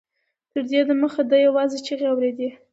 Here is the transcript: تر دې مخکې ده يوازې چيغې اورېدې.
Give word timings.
تر 0.51 0.63
دې 0.69 0.81
مخکې 1.03 1.23
ده 1.29 1.37
يوازې 1.47 1.77
چيغې 1.85 2.07
اورېدې. 2.09 2.49